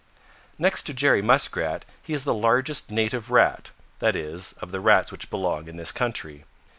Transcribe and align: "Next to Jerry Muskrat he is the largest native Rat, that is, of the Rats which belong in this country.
"Next 0.57 0.81
to 0.87 0.95
Jerry 0.95 1.21
Muskrat 1.21 1.85
he 2.01 2.11
is 2.11 2.23
the 2.23 2.33
largest 2.33 2.89
native 2.89 3.29
Rat, 3.29 3.69
that 3.99 4.15
is, 4.15 4.53
of 4.53 4.71
the 4.71 4.79
Rats 4.81 5.11
which 5.11 5.29
belong 5.29 5.67
in 5.67 5.77
this 5.77 5.91
country. 5.91 6.43